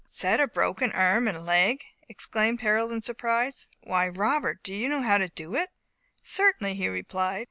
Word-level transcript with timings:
"Set 0.07 0.39
a 0.39 0.47
broken 0.47 0.91
arm 0.93 1.27
and 1.27 1.45
leg!" 1.45 1.83
exclaimed 2.09 2.61
Harold 2.61 2.91
in 2.91 3.03
surprise. 3.03 3.69
"Why, 3.83 4.07
Robert, 4.09 4.63
do 4.63 4.73
you 4.73 4.89
know 4.89 5.03
how 5.03 5.19
to 5.19 5.29
do 5.29 5.53
it?" 5.53 5.69
"Certainly," 6.23 6.73
he 6.73 6.87
replied. 6.89 7.39